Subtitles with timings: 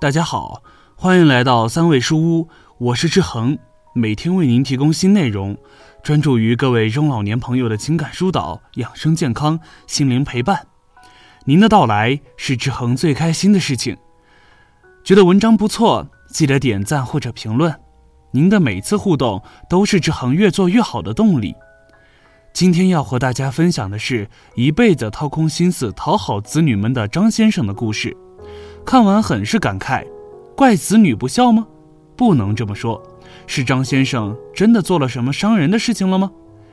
[0.00, 0.62] 大家好，
[0.96, 3.58] 欢迎来到三味书屋，我是志恒，
[3.92, 5.54] 每天为您提供新内容，
[6.02, 10.66] 专注于各位中老年朋友的情感疏导、养生健康、心灵陪伴。
[11.44, 13.94] 您的到来是志恒最开心的事情。
[15.04, 17.78] 觉得文章不错，记得点赞或者评论，
[18.30, 21.54] 您的每次互动都是志恒越做越好的动力。
[22.54, 28.16] 今天要和大家分享的是一辈子掏空心思讨好子女们的张先生的故事。
[28.84, 30.04] 看完很是感慨，
[30.56, 31.66] 怪子女不孝吗？
[32.16, 33.00] 不能这么说，
[33.46, 36.30] 是张先生真的做了什么伤人的事情了吗？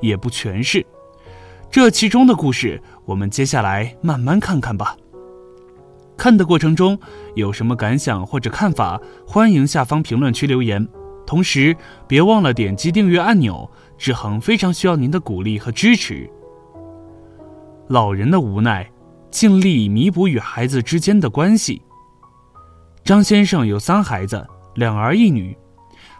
[0.00, 0.84] 也不全是。
[1.70, 4.96] 这其中的故事，我们接下来慢慢看看吧。
[6.16, 6.98] 看的过程中
[7.34, 10.86] 有什么感想或者看法，欢迎下方评论区留言。
[11.26, 11.76] 同时，
[12.08, 13.70] 别忘了点击订阅按钮。
[13.96, 16.28] 志恒非常需要您的鼓励和支持。
[17.88, 18.90] 老人的无奈，
[19.30, 21.82] 尽力弥补与孩子之间的关系。
[23.10, 25.58] 张先生有三孩子，两儿一女。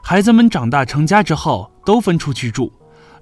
[0.03, 2.73] 孩子们长大成家之后，都分出去住，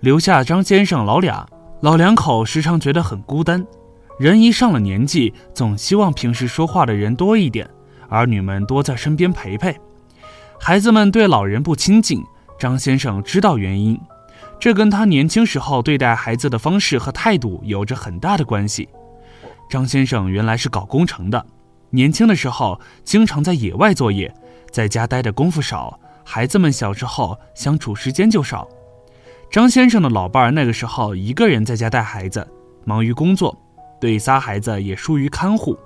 [0.00, 1.46] 留下张先生老俩。
[1.82, 3.62] 老两口时常觉得很孤单。
[4.18, 7.68] 人一上了年纪，总希望平时说话的人多一点，
[8.08, 9.78] 儿女们多在身边陪陪。
[10.58, 12.24] 孩子们对老人不亲近，
[12.58, 14.00] 张先生知道原因。
[14.58, 18.88] 这跟他年轻时候对待孩子的方式和态度有着很大的关系。
[19.68, 21.44] 张先生原来是搞工程的，
[21.90, 24.32] 年轻的时候经常在野外作业，
[24.70, 28.68] 在家待的功夫少，孩子们小时候相处时间就少。
[29.50, 32.46] 张先生的老伴儿那个时候一个人在家带孩子，
[32.84, 33.56] 忙于工作，
[33.98, 35.78] 对仨孩子也疏于看护。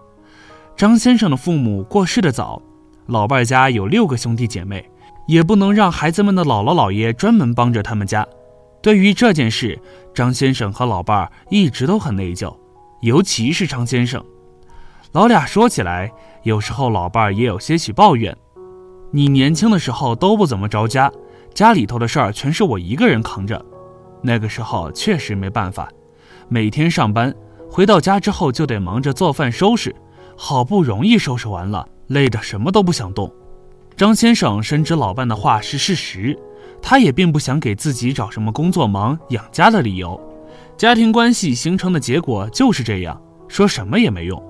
[0.76, 2.60] 张先生的父母过世的早，
[3.06, 4.90] 老伴儿家有六个兄弟姐妹，
[5.28, 8.26] 也不能让孩子们的姥姥姥爷专门帮着他们家。
[8.82, 9.80] 对于这件事，
[10.12, 12.52] 张先生和老伴儿一直都很内疚，
[13.02, 14.20] 尤其是张先生。
[15.12, 16.10] 老俩说起来，
[16.42, 18.34] 有时候老伴儿也有些许抱怨
[19.12, 21.12] ：“你年轻的时候都不怎么着家，
[21.52, 23.62] 家里头的事儿全是我一个人扛着。
[24.22, 25.86] 那个时候确实没办法，
[26.48, 27.34] 每天上班
[27.70, 29.94] 回到家之后就得忙着做饭收拾，
[30.34, 33.30] 好不容易收拾完了，累得什么都不想动。”
[33.94, 36.34] 张先生深知老伴的话是事实。
[36.80, 40.20] 他也并不想给自己找什么工作忙养家的理由，
[40.76, 44.42] 家庭关系形成的结果就是这样，说什么也没用，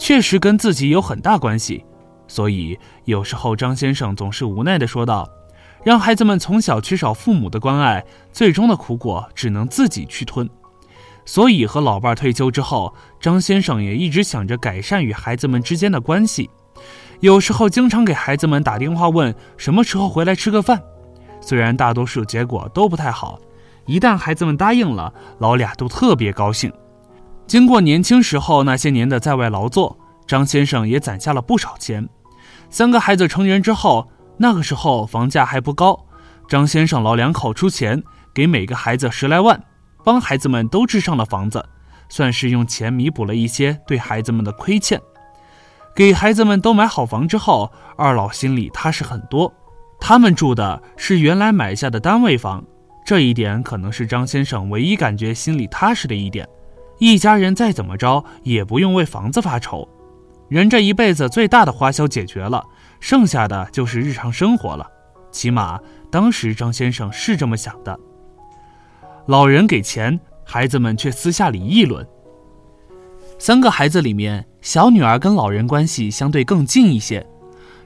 [0.00, 1.84] 确实跟自己有很大关系。
[2.26, 5.28] 所以有时候张先生总是无奈地说道
[5.84, 10.48] ：“让孩子们从小缺少父母的关爱，最终的苦果只能自己去吞。”
[11.26, 16.48] 所以和老伴退休之后，张先生也一直想着改善与孩子们之间的关系，
[17.20, 20.82] 有时候经常给孩子们打电话问什么时候回来吃个饭。
[21.40, 23.38] 虽然大多数结果都不太好，
[23.86, 26.72] 一旦孩子们答应了，老俩都特别高兴。
[27.50, 32.08] 经过年轻时候那些年的在外劳作，张先生也攒下了不少钱。
[32.68, 35.98] 三个孩子成人之后，那个时候房价还不高，
[36.48, 38.00] 张先生老两口出钱
[38.32, 39.60] 给每个孩子十来万，
[40.04, 41.68] 帮孩子们都置上了房子，
[42.08, 45.00] 算是用钱弥补了一些对孩子们的亏欠。
[45.92, 49.52] 给孩子们都买好房之后，二老心里踏实很多。
[49.98, 52.64] 他们住的是原来买下的单位房，
[53.04, 56.48] 这一点可能是张先生唯一感觉心里踏实的一点。
[57.00, 59.88] 一家人再怎么着也不用为房子发愁，
[60.48, 62.62] 人这一辈子最大的花销解决了，
[63.00, 64.86] 剩下的就是日常生活了。
[65.32, 67.98] 起码当时张先生是这么想的。
[69.26, 72.06] 老人给钱，孩子们却私下里议论。
[73.38, 77.26] 三个孩子里面，小女儿跟老人关系相对更近一些。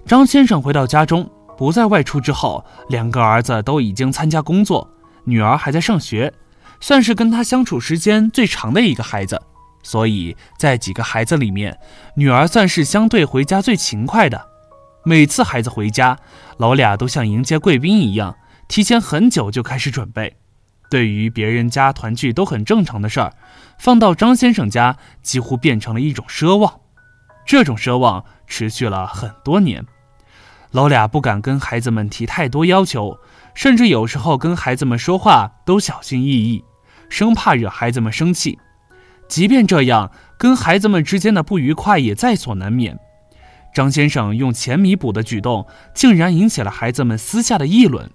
[0.05, 1.31] 张先生回到家中。
[1.57, 4.91] 不再外出之后，两个儿子都已经参加工作，
[5.23, 6.35] 女儿还在上学，
[6.85, 9.41] 算是跟他相处时间最长的一个孩子。
[9.83, 11.79] 所以在几个孩子里面，
[12.15, 14.49] 女儿算是相对回家最勤快的。
[15.03, 16.19] 每次孩子回家，
[16.59, 18.37] 老俩都像迎接贵宾一样，
[18.69, 20.37] 提前很久就开始准备。
[20.91, 23.33] 对于别人家团聚都很正常的事儿，
[23.79, 26.81] 放到张先生家几乎变成了一种奢望。
[27.47, 29.87] 这种奢望持续了很多年。
[30.71, 33.19] 老俩不敢跟孩子们提太多要求，
[33.55, 36.63] 甚至有时候跟孩子们说话都小心翼翼，
[37.15, 38.59] 生怕惹孩子们生气。
[39.29, 42.99] 即便这样，跟孩子们之间的不愉快也在所难免。
[43.73, 45.65] 张先生用钱弥补的举动，
[45.95, 48.11] 竟然引起了孩子们私下的议论。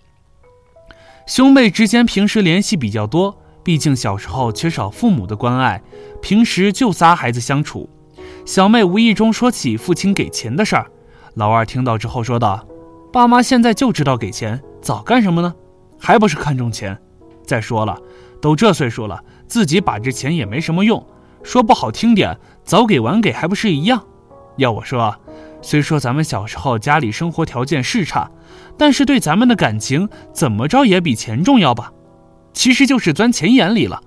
[1.25, 5.81] 兄妹之间平时联系比较多，毕竟小时候缺少父母的关爱，
[6.21, 7.89] 平时就仨孩子相处。
[8.45, 10.91] 小妹无意中说起父亲给钱的事儿。
[11.35, 12.67] 老二听到之后说道
[13.13, 15.55] ：“爸妈现在就知道给钱，早干什么呢？
[15.97, 16.99] 还不是看重钱。
[17.45, 17.97] 再说了，
[18.41, 21.05] 都这岁数了，自己把这钱也没什么用。
[21.43, 24.03] 说不好听点，早给晚给还不是一样？
[24.57, 25.15] 要我说，
[25.61, 28.29] 虽说咱们小时候家里生活条件是差，
[28.77, 31.93] 但是对咱们的感情怎么着也比钱重要吧？
[32.53, 34.01] 其实就是钻钱眼里了，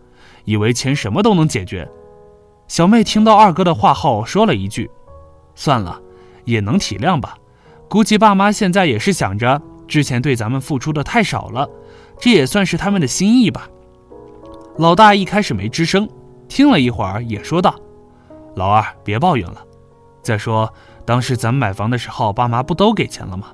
[0.45, 1.89] 以为钱什么都能解决。
[2.69, 4.91] 小妹听到二哥的话后，说了一句
[5.55, 6.01] ：“算了，
[6.45, 7.37] 也能体谅吧。
[7.89, 11.69] 估计爸妈现在也是想着之前对咱们付出的太少了，
[12.19, 13.69] 这也算是他们的心意吧。”
[14.79, 16.09] 老大一开始没吱声，
[16.49, 17.75] 听了一会儿也说道
[18.57, 19.63] ：“老二，别抱怨了。
[20.23, 20.73] 再说
[21.05, 23.49] 当时咱们买房的时候，爸妈不都给钱了吗？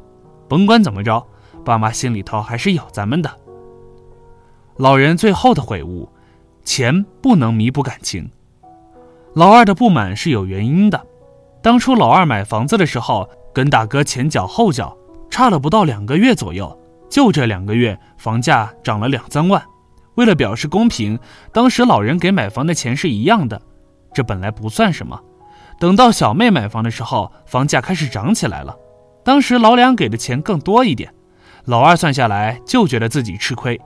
[0.49, 1.27] 甭管怎么着，
[1.65, 3.31] 爸妈心里头还是有咱们的。”
[4.79, 6.09] 老人最后的悔悟：
[6.63, 8.31] 钱不能弥补感情。
[9.35, 11.05] 老二的不满是有原因的。
[11.61, 14.97] 当初老二买房子的时候，跟大哥前脚后脚，
[15.29, 16.79] 差了不到两个月左右，
[17.11, 19.61] 就这两个月，房价涨了两三万。
[20.19, 21.17] 为了表示公平，
[21.53, 23.63] 当时老人给买房的钱是一样的，
[24.13, 25.17] 这本来不算什么。
[25.79, 28.77] 等到小妹买房的时候，房价开始涨起来了，
[29.25, 31.15] 当时老两给的钱更多一点，
[31.67, 33.81] 老二算下来就觉得自己吃亏，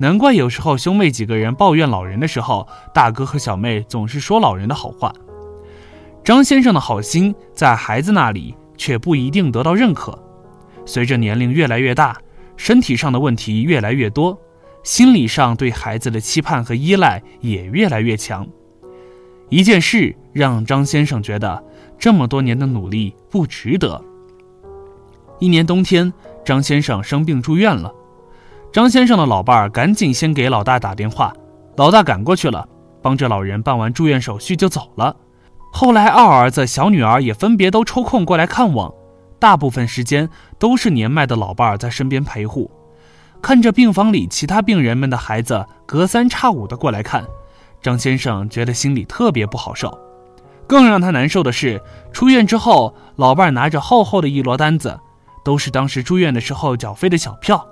[0.00, 5.12] 难怪有时候兄妹几个人抱怨老人的时候，大哥和小妹总是说老人的好话。
[6.24, 10.18] 张先生的好心在孩子那里却不一定得到认可，
[10.84, 12.16] 随着年龄越来越大，
[12.56, 14.36] 身体上的问题越来越多。
[14.86, 18.46] 心理上对孩子的期盼和依赖也越来越强。
[19.48, 21.60] 一件事让张先生觉得
[21.98, 24.00] 这么多年的努力不值得。
[25.40, 26.12] 一年冬天，
[26.44, 27.92] 张先生生病住院了。
[28.72, 31.34] 张先生的老伴儿赶紧先给老大打电话，
[31.76, 32.68] 老大赶过去了，
[33.02, 35.16] 帮着老人办完住院手续就走了。
[35.72, 38.94] 后来二儿子、小女儿也分别都抽空过来看望，
[39.40, 40.28] 大部分时间
[40.60, 42.70] 都是年迈的老伴儿在身边陪护。
[43.46, 47.24] 看着病房里其他病人们的孩子隔三差五的过来看，
[47.80, 49.96] 张先生觉得心里特别不好受。
[50.66, 51.80] 更让他难受的是，
[52.12, 54.98] 出院之后，老伴拿着厚厚的一摞单子，
[55.44, 57.64] 都是当时住院的时候缴费的小票。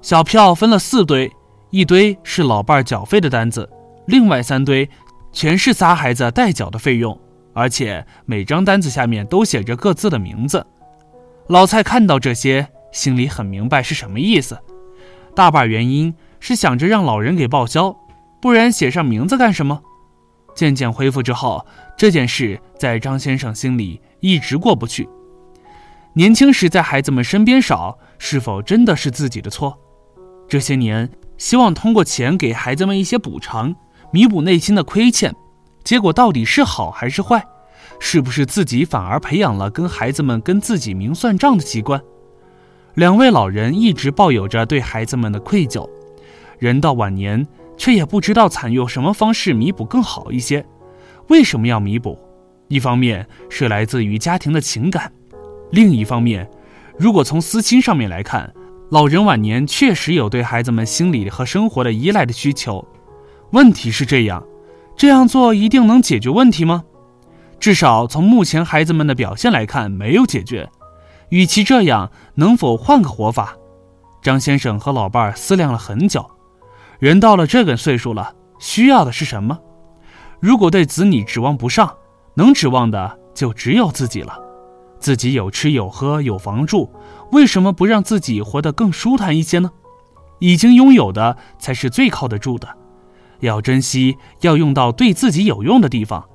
[0.00, 1.30] 小票分了四堆，
[1.68, 3.68] 一堆是老伴缴费的单子，
[4.06, 4.88] 另外三堆
[5.30, 7.20] 全是仨孩子代缴的费用，
[7.52, 10.66] 而且每张单子下面都写着各自的名字。
[11.48, 14.58] 老蔡看到这些，心里很明白是什么意思。
[15.34, 17.96] 大半原因是想着让老人给报销，
[18.40, 19.80] 不然写上名字干什么？
[20.54, 21.64] 渐渐恢复之后，
[21.96, 25.08] 这件事在张先生心里一直过不去。
[26.14, 29.78] 年轻时在孩子们身边少，是否真的是自己的错？
[30.46, 33.74] 这些年希望通过钱给孩子们一些补偿，
[34.10, 35.34] 弥补内心的亏欠，
[35.82, 37.42] 结果到底是好还是坏？
[37.98, 42.02] 是不是自己反而培养了跟孩子们跟自己明算账的习惯？
[42.94, 45.88] 两位老人一直抱有着对孩子们的愧疚，
[46.58, 47.46] 人到晚年
[47.76, 50.64] 却也不知道采用什么方式弥补更好一些。
[51.28, 52.18] 为什么要弥补？
[52.68, 55.10] 一方面是来自于家庭的情感，
[55.70, 56.48] 另一方面，
[56.98, 58.52] 如果从私心上面来看，
[58.90, 62.86] 老人晚年确实有对孩子们心理和生活的依赖的需求。
[63.52, 64.44] 问题是这样，
[64.96, 66.84] 这样做一定能解决问题吗？
[67.58, 70.68] 至少从目前孩子们的表现来看，没有解决。
[71.32, 73.56] 与其这样，能否换个活法？
[74.20, 76.30] 张先生和老伴儿思量了很久。
[76.98, 79.58] 人到了这个岁数了，需要的是什么？
[80.40, 81.96] 如果对子女指望不上，
[82.34, 84.38] 能指望的就只有自己了。
[85.00, 86.92] 自己有吃有喝有房住，
[87.30, 89.70] 为什么不让自己活得更舒坦一些呢？
[90.38, 92.68] 已经拥有的才是最靠得住的，
[93.40, 96.28] 要珍惜，要用到对自己有用的地方。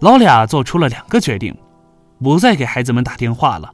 [0.00, 1.56] 老俩做出了两个决定，
[2.20, 3.72] 不再给孩子们打电话了。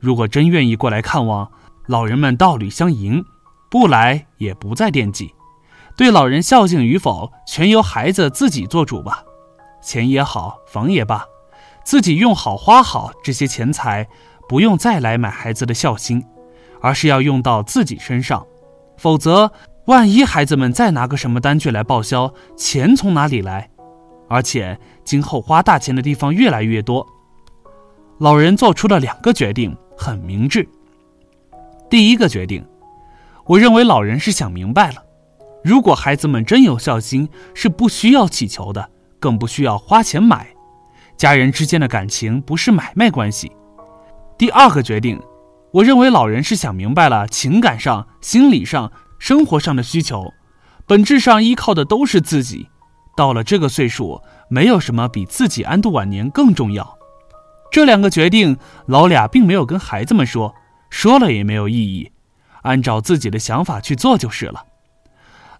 [0.00, 1.50] 如果真愿意过来看望，
[1.86, 3.22] 老人们道理相迎；
[3.70, 5.34] 不来也不再惦记。
[5.96, 9.22] 对老人孝敬与否，全由孩子自己做主吧。
[9.82, 11.24] 钱也好，房也罢，
[11.84, 14.08] 自己用好花好这些钱财，
[14.48, 16.24] 不用再来买孩子的孝心，
[16.80, 18.46] 而是要用到自己身上。
[18.96, 19.52] 否则，
[19.86, 23.68] 万一孩子们再拿个什么单据来报销，钱从哪里来？
[24.28, 27.06] 而且今后花大钱的地方越来越多。
[28.18, 29.76] 老人做出了两个决定。
[30.00, 30.66] 很明智。
[31.90, 32.64] 第一个决定，
[33.44, 35.04] 我认为老人是想明白了，
[35.62, 38.88] 如果孩子们真有孝心，是不需要乞求的，
[39.18, 40.48] 更不需要花钱买。
[41.18, 43.52] 家人之间的感情不是买卖关系。
[44.38, 45.20] 第二个决定，
[45.70, 50.32] 我认为老人是想明白了情感上、心理上、生活上的需求，
[50.86, 52.70] 本质上依靠的都是自己。
[53.14, 56.96] 到了这个岁数，没有什么比自己安度晚年更重要。
[57.70, 60.54] 这两个决定，老俩并没有跟孩子们说，
[60.90, 62.10] 说了也没有意义，
[62.62, 64.64] 按照自己的想法去做就是了。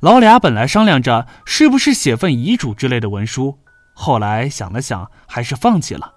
[0.00, 3.59] 老俩本来商量着是不是写份遗嘱之类的文书，
[3.95, 6.14] 后来想了想，还是放弃了。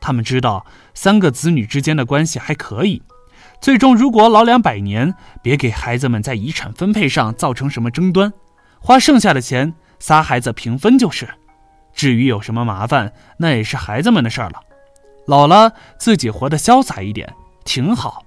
[0.00, 3.02] 他们知道三个子女之间的关系还可以。
[3.60, 8.32] 最终，如果老两百年，别给孩子们在遗产分配上造成什么争端，
[8.78, 11.28] 花剩下的钱仨孩子平分就是。
[11.92, 14.60] 至于有什么麻烦，那也是孩子们的事儿了。
[15.30, 17.32] 老了自己活得潇洒一点，
[17.64, 18.24] 挺好。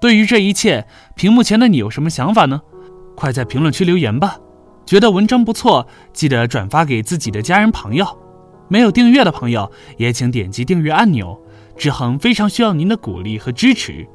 [0.00, 0.86] 对于这一切，
[1.16, 2.62] 屏幕前的你有什么想法呢？
[3.16, 4.38] 快在评论区留言吧。
[4.86, 8.06] 觉得文章不错，记得转发给自己的家人朋友。
[8.68, 11.36] 没有订阅的朋友，也请点击订阅按钮。
[11.76, 14.06] 志恒非常需要您的鼓励和支持。